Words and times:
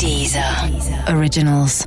Dieser 0.00 0.40
Originals. 1.08 1.84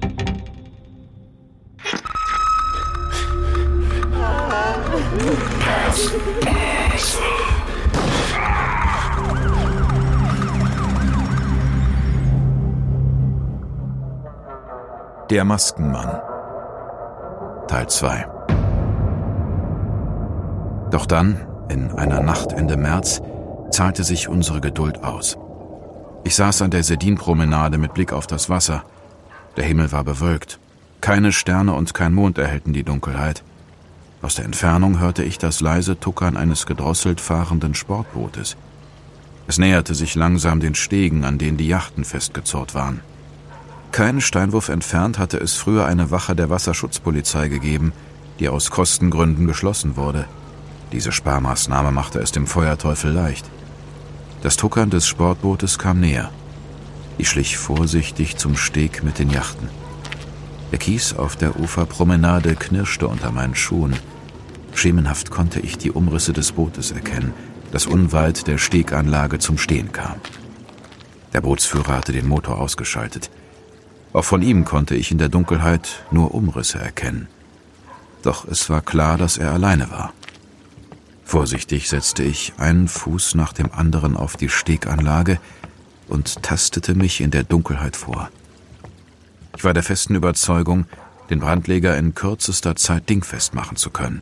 Der 15.29 15.46
Maskenmann 15.46 16.21
Teil 17.67 17.88
2 17.88 18.27
Doch 20.91 21.05
dann, 21.05 21.48
in 21.70 21.91
einer 21.93 22.21
Nacht 22.21 22.52
Ende 22.52 22.75
März, 22.75 23.21
zahlte 23.70 24.03
sich 24.03 24.27
unsere 24.27 24.59
Geduld 24.59 25.02
aus. 25.02 25.38
Ich 26.23 26.35
saß 26.35 26.62
an 26.62 26.72
der 26.72 26.84
Sedin-Promenade 26.84 27.77
mit 27.77 27.94
Blick 27.94 28.13
auf 28.13 28.27
das 28.27 28.49
Wasser. 28.49 28.84
Der 29.57 29.66
Himmel 29.66 29.91
war 29.91 30.03
bewölkt. 30.03 30.59
Keine 31.02 31.31
Sterne 31.31 31.73
und 31.73 31.94
kein 31.94 32.13
Mond 32.13 32.38
erhellten 32.38 32.73
die 32.73 32.84
Dunkelheit. 32.84 33.44
Aus 34.21 34.35
der 34.35 34.45
Entfernung 34.45 34.99
hörte 34.99 35.23
ich 35.23 35.39
das 35.39 35.61
leise 35.61 35.99
Tuckern 35.99 36.38
eines 36.38 36.67
gedrosselt 36.67 37.20
fahrenden 37.20 37.73
Sportbootes. 37.73 38.55
Es 39.47 39.57
näherte 39.57 39.95
sich 39.95 40.13
langsam 40.13 40.59
den 40.59 40.75
Stegen, 40.75 41.25
an 41.25 41.39
denen 41.39 41.57
die 41.57 41.67
Yachten 41.67 42.03
festgezurrt 42.03 42.75
waren. 42.75 43.02
Keinen 43.91 44.22
Steinwurf 44.22 44.69
entfernt 44.69 45.17
hatte 45.17 45.38
es 45.38 45.55
früher 45.55 45.85
eine 45.85 46.11
Wache 46.11 46.35
der 46.35 46.52
Wasserschutzpolizei 46.52 47.47
gegeben, 47.47 47.94
die 48.39 48.47
aus 48.47 48.69
Kostengründen 48.69 49.47
geschlossen 49.47 49.97
wurde. 49.97 50.25
Diese 50.91 51.11
Sparmaßnahme 51.11 51.91
machte 51.91 52.19
es 52.19 52.31
dem 52.31 52.45
Feuerteufel 52.45 53.11
leicht. 53.11 53.49
Das 54.41 54.58
Tuckern 54.58 54.90
des 54.90 55.08
Sportbootes 55.08 55.77
kam 55.77 56.00
näher. 56.00 56.31
Ich 57.20 57.30
schlich 57.30 57.58
vorsichtig 57.58 58.38
zum 58.38 58.55
Steg 58.58 59.04
mit 59.04 59.20
den 59.20 59.30
Yachten. 59.30 59.70
Der 60.72 60.80
Kies 60.80 61.14
auf 61.14 61.36
der 61.36 61.59
Uferpromenade 61.59 62.56
knirschte 62.56 63.08
unter 63.08 63.31
meinen 63.31 63.53
Schuhen. 63.53 63.95
Schemenhaft 64.73 65.30
konnte 65.30 65.59
ich 65.59 65.78
die 65.78 65.92
Umrisse 65.92 66.33
des 66.33 66.53
Bootes 66.53 66.92
erkennen, 66.92 67.33
das 67.72 67.86
unweit 67.86 68.48
der 68.48 68.58
Steganlage 68.58 69.38
zum 69.38 69.59
Stehen 69.59 69.92
kam. 69.92 70.16
Der 71.33 71.42
Bootsführer 71.42 71.98
hatte 71.98 72.11
den 72.11 72.28
Motor 72.28 72.59
ausgeschaltet. 72.59 73.30
Auch 74.11 74.26
von 74.26 74.42
ihm 74.42 74.66
konnte 74.66 74.95
ich 74.95 75.11
in 75.11 75.20
der 75.20 75.30
Dunkelheit 75.30 76.03
nur 76.09 76.33
Umrisse 76.33 76.80
erkennen. 76.80 77.28
Doch 78.23 78.48
es 78.48 78.70
war 78.70 78.81
klar, 78.81 79.17
dass 79.17 79.38
er 79.38 79.52
alleine 79.52 79.92
war. 79.92 80.14
Vorsichtig 81.31 81.87
setzte 81.87 82.23
ich 82.23 82.51
einen 82.57 82.89
Fuß 82.89 83.35
nach 83.35 83.53
dem 83.53 83.71
anderen 83.71 84.17
auf 84.17 84.35
die 84.35 84.49
Steganlage 84.49 85.39
und 86.09 86.43
tastete 86.43 86.93
mich 86.93 87.21
in 87.21 87.31
der 87.31 87.43
Dunkelheit 87.43 87.95
vor. 87.95 88.29
Ich 89.55 89.63
war 89.63 89.73
der 89.73 89.81
festen 89.81 90.15
Überzeugung, 90.15 90.87
den 91.29 91.39
Brandleger 91.39 91.95
in 91.95 92.15
kürzester 92.15 92.75
Zeit 92.75 93.07
dingfest 93.07 93.53
machen 93.53 93.77
zu 93.77 93.91
können. 93.91 94.21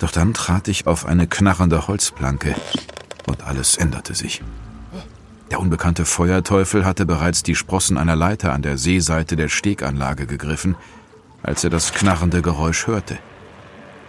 Doch 0.00 0.10
dann 0.10 0.34
trat 0.34 0.66
ich 0.66 0.88
auf 0.88 1.06
eine 1.06 1.28
knarrende 1.28 1.86
Holzplanke 1.86 2.56
und 3.28 3.44
alles 3.44 3.76
änderte 3.76 4.16
sich. 4.16 4.42
Der 5.52 5.60
unbekannte 5.60 6.04
Feuerteufel 6.04 6.84
hatte 6.84 7.06
bereits 7.06 7.44
die 7.44 7.54
Sprossen 7.54 7.96
einer 7.96 8.16
Leiter 8.16 8.52
an 8.54 8.62
der 8.62 8.76
Seeseite 8.76 9.36
der 9.36 9.48
Steganlage 9.48 10.26
gegriffen, 10.26 10.74
als 11.44 11.62
er 11.62 11.70
das 11.70 11.92
knarrende 11.92 12.42
Geräusch 12.42 12.88
hörte. 12.88 13.18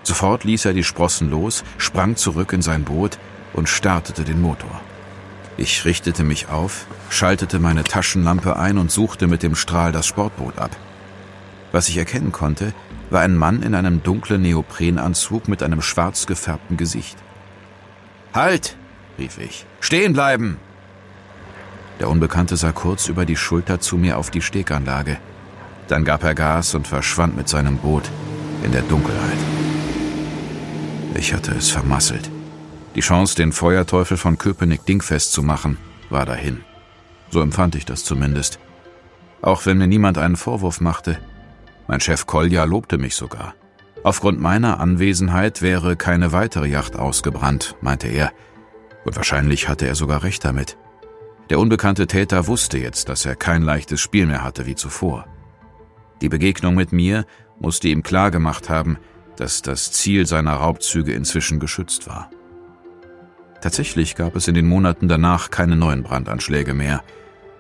Sofort 0.03 0.44
ließ 0.44 0.66
er 0.66 0.73
die 0.73 0.83
Sprossen 0.83 1.30
los, 1.30 1.63
sprang 1.77 2.16
zurück 2.16 2.53
in 2.53 2.61
sein 2.61 2.83
Boot 2.83 3.17
und 3.53 3.69
startete 3.69 4.23
den 4.23 4.41
Motor. 4.41 4.81
Ich 5.57 5.85
richtete 5.85 6.23
mich 6.23 6.49
auf, 6.49 6.88
schaltete 7.09 7.59
meine 7.59 7.83
Taschenlampe 7.83 8.57
ein 8.57 8.77
und 8.77 8.89
suchte 8.89 9.27
mit 9.27 9.44
dem 9.44 9.55
Strahl 9.55 9.91
das 9.91 10.07
Sportboot 10.07 10.57
ab. 10.57 10.75
Was 11.72 11.88
ich 11.88 11.97
erkennen 11.97 12.31
konnte, 12.31 12.73
war 13.09 13.22
ein 13.22 13.35
Mann 13.35 13.61
in 13.61 13.75
einem 13.75 14.02
dunklen 14.02 14.41
Neoprenanzug 14.41 15.47
mit 15.47 15.62
einem 15.62 15.81
schwarz 15.81 16.25
gefärbten 16.25 16.78
Gesicht. 16.78 17.18
Halt! 18.33 18.75
rief 19.19 19.38
ich. 19.38 19.66
Stehen 19.81 20.13
bleiben! 20.13 20.57
Der 22.00 22.09
Unbekannte 22.09 22.57
sah 22.57 22.72
kurz 22.72 23.07
über 23.09 23.25
die 23.25 23.35
Schulter 23.35 23.79
zu 23.79 23.97
mir 23.97 24.18
auf 24.18 24.31
die 24.31 24.41
Steganlage. 24.41 25.18
Dann 25.88 26.06
gab 26.06 26.23
er 26.23 26.33
Gas 26.33 26.73
und 26.73 26.88
verschwand 26.88 27.35
mit 27.35 27.47
seinem 27.50 27.78
Boot 27.78 28.09
in 28.63 28.72
der 28.72 28.81
Dunkelheit. 28.81 29.60
Ich 31.21 31.35
hatte 31.35 31.51
es 31.51 31.69
vermasselt. 31.69 32.31
Die 32.95 33.01
Chance, 33.01 33.35
den 33.35 33.51
Feuerteufel 33.51 34.17
von 34.17 34.39
Köpenick 34.39 34.87
dingfest 34.87 35.33
zu 35.33 35.43
machen, 35.43 35.77
war 36.09 36.25
dahin. 36.25 36.63
So 37.29 37.41
empfand 37.41 37.75
ich 37.75 37.85
das 37.85 38.03
zumindest. 38.03 38.57
Auch 39.43 39.67
wenn 39.67 39.77
mir 39.77 39.85
niemand 39.85 40.17
einen 40.17 40.35
Vorwurf 40.35 40.81
machte. 40.81 41.19
Mein 41.87 41.99
Chef 41.99 42.25
Kolja 42.25 42.63
lobte 42.63 42.97
mich 42.97 43.13
sogar. 43.13 43.53
Aufgrund 44.01 44.41
meiner 44.41 44.79
Anwesenheit 44.79 45.61
wäre 45.61 45.95
keine 45.95 46.31
weitere 46.31 46.67
Yacht 46.67 46.95
ausgebrannt, 46.95 47.75
meinte 47.81 48.07
er. 48.07 48.31
Und 49.05 49.15
wahrscheinlich 49.15 49.69
hatte 49.69 49.85
er 49.85 49.93
sogar 49.93 50.23
recht 50.23 50.43
damit. 50.43 50.75
Der 51.51 51.59
unbekannte 51.59 52.07
Täter 52.07 52.47
wusste 52.47 52.79
jetzt, 52.79 53.09
dass 53.09 53.27
er 53.27 53.35
kein 53.35 53.61
leichtes 53.61 54.01
Spiel 54.01 54.25
mehr 54.25 54.43
hatte 54.43 54.65
wie 54.65 54.75
zuvor. 54.75 55.27
Die 56.19 56.29
Begegnung 56.29 56.73
mit 56.73 56.91
mir 56.91 57.27
musste 57.59 57.89
ihm 57.89 58.01
klargemacht 58.01 58.71
haben, 58.71 58.97
dass 59.38 59.62
das 59.62 59.92
Ziel 59.92 60.25
seiner 60.25 60.53
Raubzüge 60.53 61.14
inzwischen 61.14 61.59
geschützt 61.59 62.08
war. 62.08 62.30
Tatsächlich 63.62 64.16
gab 64.16 64.36
es 64.36 64.47
in 64.47 64.56
den 64.56 64.68
Monaten 64.68 65.08
danach 65.08 65.52
keine 65.52 65.75
neuen 65.75 66.03
Brandanschläge 66.03 66.74
mehr. 66.74 67.03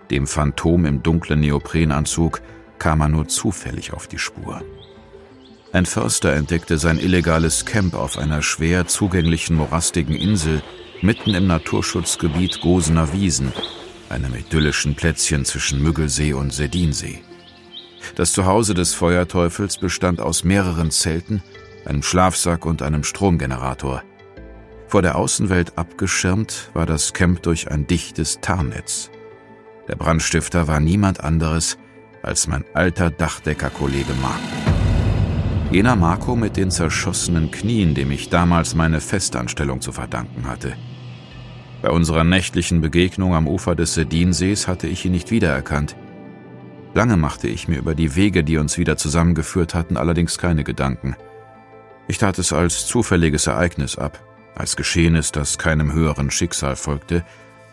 Dem 0.09 0.27
Phantom 0.27 0.85
im 0.85 1.03
dunklen 1.03 1.39
Neoprenanzug 1.39 2.41
kam 2.79 3.01
er 3.01 3.09
nur 3.09 3.27
zufällig 3.27 3.93
auf 3.93 4.07
die 4.07 4.17
Spur. 4.17 4.61
Ein 5.71 5.85
Förster 5.85 6.33
entdeckte 6.33 6.77
sein 6.77 6.97
illegales 6.97 7.65
Camp 7.65 7.93
auf 7.93 8.17
einer 8.17 8.41
schwer 8.41 8.87
zugänglichen 8.87 9.55
morastigen 9.55 10.15
Insel 10.15 10.61
mitten 11.01 11.33
im 11.33 11.47
Naturschutzgebiet 11.47 12.61
Gosener 12.61 13.13
Wiesen 13.13 13.53
einem 14.11 14.35
idyllischen 14.35 14.95
Plätzchen 14.95 15.45
zwischen 15.45 15.81
Müggelsee 15.81 16.33
und 16.33 16.53
Sedinsee. 16.53 17.21
Das 18.15 18.33
Zuhause 18.33 18.73
des 18.73 18.93
Feuerteufels 18.93 19.77
bestand 19.77 20.19
aus 20.19 20.43
mehreren 20.43 20.91
Zelten, 20.91 21.41
einem 21.85 22.03
Schlafsack 22.03 22.65
und 22.65 22.81
einem 22.81 23.03
Stromgenerator. 23.03 24.03
Vor 24.87 25.01
der 25.01 25.15
Außenwelt 25.15 25.77
abgeschirmt 25.77 26.69
war 26.73 26.85
das 26.85 27.13
Camp 27.13 27.41
durch 27.43 27.71
ein 27.71 27.87
dichtes 27.87 28.39
Tarnnetz. 28.41 29.09
Der 29.87 29.95
Brandstifter 29.95 30.67
war 30.67 30.79
niemand 30.79 31.21
anderes 31.21 31.77
als 32.21 32.47
mein 32.47 32.65
alter 32.73 33.09
Dachdeckerkollege 33.09 34.13
Marco. 34.21 34.39
Jener 35.71 35.95
Marco 35.95 36.35
mit 36.35 36.57
den 36.57 36.69
zerschossenen 36.69 37.49
Knien, 37.49 37.95
dem 37.95 38.11
ich 38.11 38.29
damals 38.29 38.75
meine 38.75 38.99
Festanstellung 38.99 39.81
zu 39.81 39.91
verdanken 39.91 40.47
hatte– 40.47 40.75
bei 41.81 41.89
unserer 41.89 42.23
nächtlichen 42.23 42.79
Begegnung 42.79 43.33
am 43.33 43.47
Ufer 43.47 43.75
des 43.75 43.95
Sedinsees 43.95 44.67
hatte 44.67 44.87
ich 44.87 45.03
ihn 45.03 45.13
nicht 45.13 45.31
wiedererkannt. 45.31 45.95
Lange 46.93 47.15
machte 47.15 47.47
ich 47.47 47.67
mir 47.67 47.77
über 47.77 47.95
die 47.95 48.15
Wege, 48.15 48.43
die 48.43 48.57
uns 48.57 48.77
wieder 48.77 48.97
zusammengeführt 48.97 49.73
hatten, 49.73 49.95
allerdings 49.95 50.37
keine 50.37 50.63
Gedanken. 50.63 51.15
Ich 52.07 52.17
tat 52.17 52.37
es 52.37 52.51
als 52.51 52.85
zufälliges 52.85 53.47
Ereignis 53.47 53.97
ab, 53.97 54.21
als 54.55 54.75
Geschehenes, 54.75 55.31
das 55.31 55.57
keinem 55.57 55.93
höheren 55.93 56.31
Schicksal 56.31 56.75
folgte, 56.75 57.23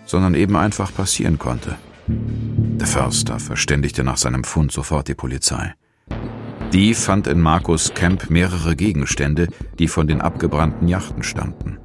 sondern 0.06 0.34
eben 0.34 0.56
einfach 0.56 0.94
passieren 0.94 1.38
konnte. 1.38 1.76
Der 2.06 2.86
Förster 2.86 3.40
verständigte 3.40 4.04
nach 4.04 4.16
seinem 4.16 4.44
Fund 4.44 4.70
sofort 4.70 5.08
die 5.08 5.14
Polizei. 5.14 5.74
Die 6.72 6.94
fand 6.94 7.26
in 7.26 7.40
Markus 7.40 7.92
Camp 7.94 8.30
mehrere 8.30 8.76
Gegenstände, 8.76 9.48
die 9.78 9.88
von 9.88 10.06
den 10.06 10.20
abgebrannten 10.20 10.86
Yachten 10.86 11.22
stammten. 11.22 11.78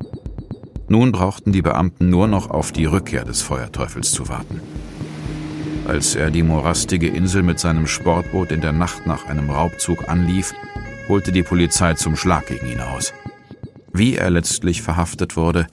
Nun 0.87 1.11
brauchten 1.11 1.51
die 1.51 1.61
Beamten 1.61 2.09
nur 2.09 2.27
noch 2.27 2.49
auf 2.49 2.71
die 2.71 2.85
Rückkehr 2.85 3.23
des 3.23 3.41
Feuerteufels 3.41 4.11
zu 4.11 4.29
warten. 4.29 4.61
Als 5.85 6.15
er 6.15 6.31
die 6.31 6.43
morastige 6.43 7.07
Insel 7.07 7.43
mit 7.43 7.59
seinem 7.59 7.87
Sportboot 7.87 8.51
in 8.51 8.61
der 8.61 8.71
Nacht 8.71 9.05
nach 9.05 9.27
einem 9.27 9.49
Raubzug 9.49 10.07
anlief, 10.07 10.53
holte 11.09 11.33
die 11.33 11.43
Polizei 11.43 11.93
zum 11.95 12.15
Schlag 12.15 12.47
gegen 12.47 12.71
ihn 12.71 12.79
aus. 12.79 13.13
Wie 13.91 14.15
er 14.15 14.29
letztlich 14.29 14.81
verhaftet 14.81 15.35
wurde, 15.35 15.67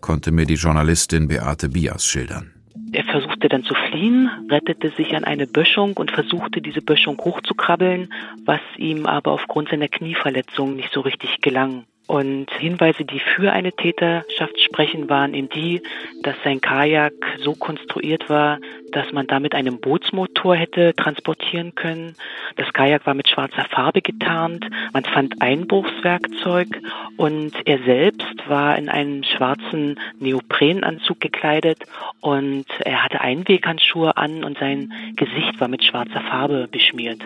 konnte 0.00 0.32
mir 0.32 0.46
die 0.46 0.54
Journalistin 0.54 1.28
Beate 1.28 1.68
Bias 1.68 2.04
schildern. 2.04 2.52
Er 2.92 3.04
versuchte 3.04 3.48
dann 3.48 3.62
zu 3.62 3.74
fliehen, 3.74 4.28
rettete 4.50 4.90
sich 4.90 5.14
an 5.14 5.24
eine 5.24 5.46
Böschung 5.46 5.94
und 5.94 6.10
versuchte, 6.10 6.60
diese 6.60 6.82
Böschung 6.82 7.16
hochzukrabbeln, 7.18 8.12
was 8.44 8.60
ihm 8.76 9.06
aber 9.06 9.30
aufgrund 9.30 9.70
seiner 9.70 9.88
Knieverletzung 9.88 10.74
nicht 10.74 10.92
so 10.92 11.00
richtig 11.00 11.40
gelang. 11.40 11.84
Und 12.12 12.50
Hinweise, 12.58 13.06
die 13.06 13.20
für 13.20 13.52
eine 13.52 13.72
Täterschaft 13.72 14.60
sprechen, 14.60 15.08
waren 15.08 15.32
eben 15.32 15.48
die, 15.48 15.80
dass 16.22 16.36
sein 16.44 16.60
Kajak 16.60 17.14
so 17.42 17.54
konstruiert 17.54 18.28
war, 18.28 18.58
dass 18.90 19.10
man 19.12 19.26
damit 19.26 19.54
einen 19.54 19.80
Bootsmotor 19.80 20.54
hätte 20.54 20.94
transportieren 20.94 21.74
können. 21.74 22.14
Das 22.56 22.70
Kajak 22.74 23.06
war 23.06 23.14
mit 23.14 23.30
schwarzer 23.30 23.64
Farbe 23.64 24.02
getarnt. 24.02 24.66
Man 24.92 25.06
fand 25.06 25.40
Einbruchswerkzeug 25.40 26.82
und 27.16 27.52
er 27.64 27.78
selbst 27.78 28.46
war 28.46 28.76
in 28.76 28.90
einen 28.90 29.24
schwarzen 29.24 29.98
Neoprenanzug 30.20 31.18
gekleidet 31.18 31.78
und 32.20 32.66
er 32.80 33.04
hatte 33.04 33.22
Einweghandschuhe 33.22 34.18
an 34.18 34.44
und 34.44 34.58
sein 34.58 34.92
Gesicht 35.16 35.58
war 35.60 35.68
mit 35.68 35.82
schwarzer 35.82 36.20
Farbe 36.20 36.68
beschmiert, 36.70 37.22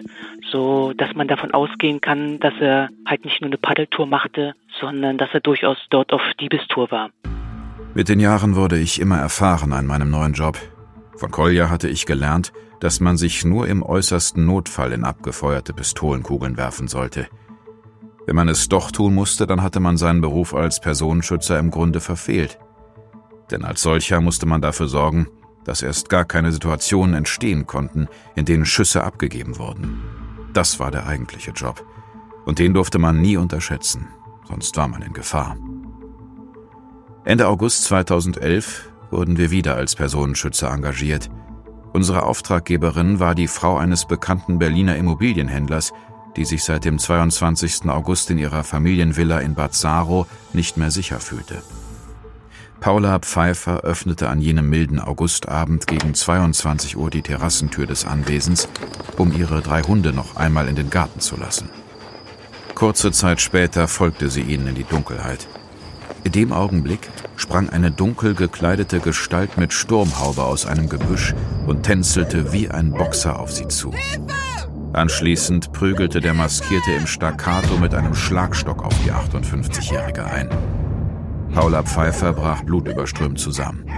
so 0.49 0.93
dass 0.97 1.13
man 1.17 1.27
davon 1.27 1.51
ausgehen 1.51 2.01
kann, 2.01 2.39
dass 2.39 2.55
er 2.61 2.89
halt 3.05 3.25
nicht 3.25 3.41
nur 3.41 3.49
eine 3.49 3.59
Paddeltour 3.59 4.07
machte, 4.07 4.55
sondern 4.81 5.19
dass 5.19 5.31
er 5.33 5.41
durchaus 5.41 5.79
dort 5.91 6.13
auf 6.13 6.23
Diebestour 6.41 6.91
war. 6.91 7.11
Mit 7.95 8.09
den 8.09 8.21
Jahren 8.21 8.57
wurde 8.57 8.79
ich 8.79 9.01
immer 9.01 9.19
erfahren 9.19 9.73
an 9.73 9.87
meinem 9.87 10.11
neuen 10.11 10.35
Job. 10.35 10.59
Von 11.17 11.31
Kolja 11.31 11.71
hatte 11.71 11.89
ich 11.89 12.05
gelernt, 12.05 12.53
dass 12.81 13.01
man 13.01 13.17
sich 13.17 13.45
nur 13.45 13.69
im 13.69 13.83
äußersten 13.83 14.45
Notfall 14.45 14.93
in 14.93 15.05
abgefeuerte 15.05 15.73
Pistolenkugeln 15.73 16.57
werfen 16.57 16.89
sollte. 16.89 17.27
Wenn 18.27 18.37
man 18.37 18.49
es 18.49 18.69
doch 18.69 18.91
tun 18.91 19.15
musste, 19.15 19.47
dann 19.47 19.63
hatte 19.63 19.81
man 19.81 19.97
seinen 19.97 20.21
Beruf 20.21 20.53
als 20.53 20.81
Personenschützer 20.81 21.59
im 21.59 21.71
Grunde 21.71 22.01
verfehlt. 22.01 22.59
Denn 23.51 23.65
als 23.65 23.83
solcher 23.83 24.21
musste 24.21 24.47
man 24.47 24.61
dafür 24.61 24.89
sorgen, 24.89 25.29
dass 25.65 25.83
erst 25.83 26.09
gar 26.09 26.25
keine 26.25 26.53
Situationen 26.53 27.15
entstehen 27.15 27.67
konnten, 27.67 28.09
in 28.35 28.45
denen 28.45 28.67
Schüsse 28.67 29.05
abgegeben 29.05 29.59
wurden. 29.59 30.03
Das 30.53 30.79
war 30.81 30.91
der 30.91 31.07
eigentliche 31.07 31.53
Job. 31.53 31.85
Und 32.45 32.59
den 32.59 32.75
durfte 32.75 32.99
man 32.99 33.21
nie 33.21 33.37
unterschätzen, 33.37 34.09
sonst 34.49 34.77
war 34.77 34.89
man 34.89 35.03
in 35.03 35.13
Gefahr. 35.13 35.57
Ende 37.25 37.49
August 37.49 37.85
2011 37.85 38.89
wurden 39.11 39.37
wir 39.37 39.51
wieder 39.51 39.77
als 39.77 39.97
Personenschützer 39.97 40.71
engagiert. 40.71 41.29
Unsere 41.93 42.23
Auftraggeberin 42.23 43.21
war 43.21 43.35
die 43.35 43.49
Frau 43.49 43.77
eines 43.79 44.07
bekannten 44.07 44.59
Berliner 44.59 44.97
Immobilienhändlers, 44.97 45.93
die 46.37 46.45
sich 46.45 46.63
seit 46.63 46.85
dem 46.85 46.99
22. 46.99 47.89
August 47.89 48.31
in 48.31 48.39
ihrer 48.39 48.63
Familienvilla 48.63 49.39
in 49.41 49.55
Bad 49.55 49.75
Saro 49.75 50.27
nicht 50.53 50.77
mehr 50.77 50.91
sicher 50.91 51.19
fühlte. 51.19 51.63
Paula 52.81 53.19
Pfeiffer 53.19 53.81
öffnete 53.81 54.29
an 54.29 54.41
jenem 54.41 54.69
milden 54.69 55.01
Augustabend 55.01 55.87
gegen 55.87 56.15
22 56.15 56.97
Uhr 56.97 57.11
die 57.11 57.23
Terrassentür 57.23 57.87
des 57.87 58.05
Anwesens, 58.05 58.69
um 59.17 59.33
ihre 59.33 59.63
drei 59.63 59.83
Hunde 59.83 60.13
noch 60.13 60.37
einmal 60.37 60.69
in 60.69 60.77
den 60.77 60.91
Garten 60.91 61.21
zu 61.21 61.37
lassen. 61.37 61.71
Kurze 62.77 63.11
Zeit 63.11 63.41
später 63.41 63.89
folgte 63.89 64.29
sie 64.29 64.43
ihnen 64.43 64.67
in 64.67 64.75
die 64.75 64.85
Dunkelheit. 64.85 65.49
In 66.25 66.33
dem 66.33 66.53
Augenblick 66.53 67.09
sprang 67.37 67.71
eine 67.71 67.91
dunkel 67.91 68.35
gekleidete 68.35 69.01
Gestalt 69.01 69.57
mit 69.57 69.73
Sturmhaube 69.73 70.45
aus 70.45 70.67
einem 70.67 70.91
Gebüsch 70.91 71.35
und 71.67 71.85
tänzelte 71.85 72.53
wie 72.53 72.69
ein 72.69 72.91
Boxer 72.91 73.41
auf 73.41 73.51
sie 73.51 73.67
zu. 73.69 73.95
Anschließend 74.93 75.73
prügelte 75.73 76.21
der 76.21 76.35
Maskierte 76.35 76.93
im 76.93 77.07
Staccato 77.07 77.79
mit 77.79 77.95
einem 77.95 78.15
Schlagstock 78.15 78.85
auf 78.85 78.95
die 79.03 79.11
58-Jährige 79.11 80.27
ein. 80.27 80.51
Paula 81.55 81.83
Pfeiffer 81.83 82.35
brach 82.35 82.63
blutüberströmt 82.63 83.39
zusammen. 83.39 83.91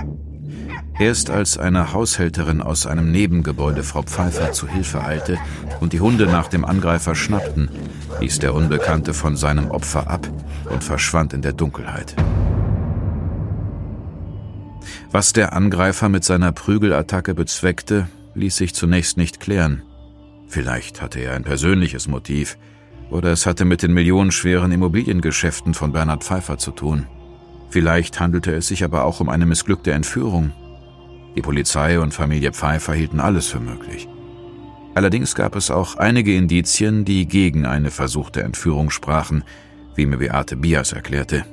Erst 0.99 1.31
als 1.31 1.59
eine 1.59 1.93
Haushälterin 1.93 2.61
aus 2.61 2.85
einem 2.85 3.13
Nebengebäude 3.13 3.85
Frau 3.85 4.03
Pfeiffer 4.03 4.51
zu 4.51 4.67
Hilfe 4.67 5.05
eilte 5.05 5.39
und 5.81 5.93
die 5.93 6.01
Hunde 6.01 6.27
nach 6.27 6.49
dem 6.49 6.65
Angreifer 6.65 7.15
schnappten, 7.15 7.71
ließ 8.21 8.41
der 8.41 8.53
Unbekannte 8.53 9.15
von 9.15 9.37
seinem 9.37 9.71
Opfer 9.71 10.11
ab 10.11 10.29
und 10.69 10.83
verschwand 10.83 11.35
in 11.35 11.43
der 11.43 11.53
Dunkelheit. 11.53 12.17
Was 15.13 15.33
der 15.33 15.53
Angreifer 15.53 16.09
mit 16.09 16.25
seiner 16.25 16.51
Prügelattacke 16.51 17.33
bezweckte, 17.33 18.09
ließ 18.35 18.57
sich 18.57 18.75
zunächst 18.75 19.17
nicht 19.17 19.39
klären. 19.39 19.83
Vielleicht 20.49 21.01
hatte 21.01 21.21
er 21.21 21.35
ein 21.35 21.45
persönliches 21.45 22.09
Motiv, 22.09 22.59
oder 23.09 23.31
es 23.31 23.47
hatte 23.47 23.65
mit 23.65 23.83
den 23.83 23.95
millionenschweren 23.95 24.73
Immobiliengeschäften 24.73 25.75
von 25.75 25.93
Bernhard 25.93 26.25
Pfeiffer 26.25 26.59
zu 26.59 26.73
tun. 26.73 27.07
Vielleicht 27.71 28.19
handelte 28.19 28.53
es 28.53 28.67
sich 28.67 28.83
aber 28.83 29.05
auch 29.05 29.21
um 29.21 29.29
eine 29.29 29.47
missglückte 29.47 29.93
Entführung. 29.93 30.53
Die 31.39 31.43
Polizei 31.43 32.01
und 32.01 32.13
Familie 32.13 32.53
Pfeiffer 32.53 32.95
hielten 32.95 33.21
alles 33.21 33.47
für 33.47 33.61
möglich. 33.61 34.09
Allerdings 34.97 35.37
gab 35.37 35.55
es 35.55 35.71
auch 35.71 35.95
einige 35.95 36.35
Indizien, 36.35 37.05
die 37.05 37.29
gegen 37.29 37.65
eine 37.65 37.93
versuchte 37.93 38.43
Entführung 38.43 38.91
sprachen, 38.91 39.45
wie 39.95 40.07
mir 40.07 40.17
Beate 40.17 40.57
Bias 40.57 40.93
erklärte. 40.93 41.45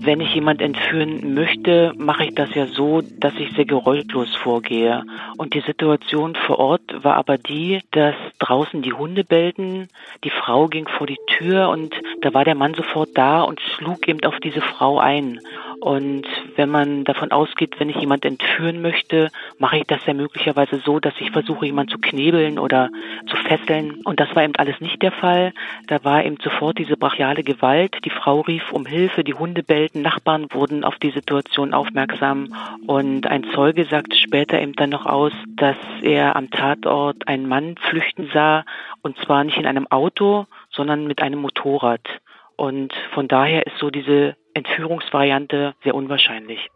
Wenn 0.00 0.22
ich 0.22 0.34
jemand 0.34 0.62
entführen 0.62 1.34
möchte, 1.34 1.92
mache 1.98 2.24
ich 2.24 2.34
das 2.34 2.54
ja 2.54 2.66
so, 2.66 3.02
dass 3.02 3.34
ich 3.34 3.54
sehr 3.54 3.66
geräuschlos 3.66 4.34
vorgehe. 4.34 5.02
Und 5.36 5.52
die 5.52 5.60
Situation 5.60 6.34
vor 6.46 6.58
Ort 6.58 7.04
war 7.04 7.16
aber 7.16 7.36
die, 7.36 7.80
dass 7.90 8.14
draußen 8.38 8.80
die 8.80 8.94
Hunde 8.94 9.24
bellten, 9.24 9.88
die 10.24 10.30
Frau 10.30 10.68
ging 10.68 10.88
vor 10.88 11.06
die 11.06 11.18
Tür 11.26 11.68
und 11.68 11.94
da 12.22 12.32
war 12.32 12.46
der 12.46 12.54
Mann 12.54 12.72
sofort 12.72 13.10
da 13.14 13.42
und 13.42 13.60
schlug 13.60 14.08
eben 14.08 14.24
auf 14.24 14.40
diese 14.40 14.62
Frau 14.62 14.98
ein. 14.98 15.40
Und 15.84 16.26
wenn 16.56 16.70
man 16.70 17.04
davon 17.04 17.30
ausgeht, 17.30 17.78
wenn 17.78 17.90
ich 17.90 17.96
jemand 17.96 18.24
entführen 18.24 18.80
möchte, 18.80 19.30
mache 19.58 19.76
ich 19.76 19.84
das 19.84 20.06
ja 20.06 20.14
möglicherweise 20.14 20.78
so, 20.78 20.98
dass 20.98 21.12
ich 21.20 21.30
versuche, 21.30 21.66
jemanden 21.66 21.92
zu 21.92 21.98
knebeln 21.98 22.58
oder 22.58 22.88
zu 23.26 23.36
fesseln. 23.36 24.00
Und 24.02 24.18
das 24.18 24.34
war 24.34 24.44
eben 24.44 24.56
alles 24.56 24.80
nicht 24.80 25.02
der 25.02 25.12
Fall. 25.12 25.52
Da 25.88 26.02
war 26.02 26.24
eben 26.24 26.38
sofort 26.42 26.78
diese 26.78 26.96
brachiale 26.96 27.42
Gewalt. 27.42 27.98
Die 28.06 28.08
Frau 28.08 28.40
rief 28.40 28.72
um 28.72 28.86
Hilfe, 28.86 29.24
die 29.24 29.34
Hunde 29.34 29.62
bellten, 29.62 30.00
Nachbarn 30.00 30.46
wurden 30.52 30.84
auf 30.84 30.96
die 30.96 31.10
Situation 31.10 31.74
aufmerksam. 31.74 32.54
Und 32.86 33.26
ein 33.26 33.44
Zeuge 33.54 33.84
sagte 33.84 34.16
später 34.16 34.58
eben 34.58 34.72
dann 34.72 34.88
noch 34.88 35.04
aus, 35.04 35.34
dass 35.48 35.76
er 36.00 36.34
am 36.34 36.50
Tatort 36.50 37.28
einen 37.28 37.46
Mann 37.46 37.74
flüchten 37.76 38.30
sah, 38.32 38.64
und 39.02 39.18
zwar 39.18 39.44
nicht 39.44 39.58
in 39.58 39.66
einem 39.66 39.86
Auto, 39.88 40.46
sondern 40.70 41.06
mit 41.06 41.20
einem 41.20 41.40
Motorrad. 41.40 42.08
Und 42.56 42.94
von 43.12 43.28
daher 43.28 43.66
ist 43.66 43.76
so 43.76 43.90
diese 43.90 44.34
Entführungsvariante 44.54 45.74
sehr 45.82 45.94
unwahrscheinlich. 45.94 46.70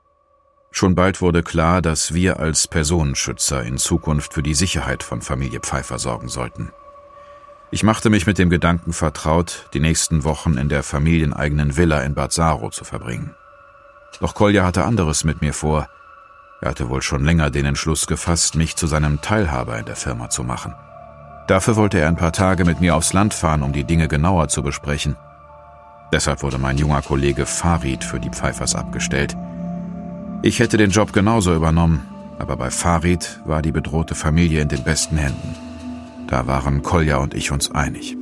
Schon 0.71 0.95
bald 0.95 1.23
wurde 1.23 1.43
klar, 1.43 1.81
dass 1.81 2.13
wir 2.13 2.39
als 2.39 2.69
Personenschützer 2.69 3.63
in 3.63 3.79
Zukunft 3.79 4.35
für 4.35 4.43
die 4.43 4.55
Sicherheit 4.55 5.03
von 5.03 5.23
Familie 5.23 5.61
Pfeiffer 5.61 5.99
sorgen 5.99 6.29
sollten. 6.29 6.73
Ich 7.71 7.83
machte 7.83 8.11
mich 8.11 8.27
mit 8.27 8.39
dem 8.39 8.51
Gedanken 8.51 8.93
vertraut, 8.93 9.69
die 9.75 9.81
nächsten 9.81 10.25
Wochen 10.25 10.57
in 10.59 10.69
der 10.69 10.83
familieneigenen 10.83 11.77
Villa 11.77 12.01
in 12.03 12.15
Bad 12.15 12.33
Saro 12.33 12.71
zu 12.71 12.85
verbringen. 12.85 13.35
Doch 14.21 14.35
Kolja 14.35 14.65
hatte 14.65 14.85
anderes 14.85 15.25
mit 15.25 15.41
mir 15.41 15.53
vor. 15.53 15.89
Er 16.61 16.71
hatte 16.71 16.89
wohl 16.89 17.03
schon 17.03 17.25
länger 17.25 17.51
den 17.51 17.67
Entschluss 17.67 18.07
gefasst, 18.07 18.57
mich 18.57 18.77
zu 18.77 18.87
seinem 18.87 19.21
Teilhaber 19.21 19.79
in 19.79 19.85
der 19.85 19.97
Firma 19.97 20.29
zu 20.29 20.45
machen. 20.45 20.75
Dafür 21.47 21.77
wollte 21.77 21.99
er 21.99 22.09
ein 22.09 22.17
paar 22.17 22.33
Tage 22.33 22.65
mit 22.65 22.81
mir 22.81 22.97
aufs 22.97 23.13
Land 23.13 23.33
fahren, 23.33 23.63
um 23.63 23.73
die 23.73 23.85
Dinge 23.85 24.09
genauer 24.09 24.49
zu 24.49 24.63
besprechen– 24.63 25.17
Deshalb 26.13 26.43
wurde 26.43 26.59
mein 26.59 26.79
junger 26.79 27.03
Kollege 27.03 27.47
Farid 27.47 28.05
für 28.05 28.19
die 28.19 28.31
Pfeifers 28.31 28.75
abgestellt. 28.75 29.37
Ich 30.43 30.59
hätte 30.59 30.77
den 30.77 30.91
Job 30.91 31.13
genauso 31.13 31.55
übernommen, 31.55 32.07
aber 32.39 32.57
bei 32.57 32.71
Farid 32.71 33.41
war 33.45 33.63
die 33.63 33.73
bedrohte 33.73 34.15
Familie 34.15 34.63
in 34.63 34.69
den 34.69 34.85
besten 34.85 35.17
Händen. 35.17 35.55
Da 36.29 36.47
waren 36.47 36.83
Kolja 36.83 37.17
und 37.19 37.35
ich 37.35 37.51
uns 37.53 37.71
einig. 37.71 38.18